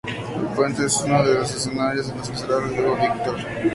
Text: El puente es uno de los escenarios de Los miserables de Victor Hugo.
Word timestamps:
El 0.35 0.45
puente 0.55 0.87
es 0.87 0.99
uno 1.05 1.23
de 1.23 1.35
los 1.35 1.53
escenarios 1.53 2.07
de 2.07 2.15
Los 2.15 2.31
miserables 2.31 2.71
de 2.71 2.77
Victor 2.79 3.35
Hugo. 3.35 3.41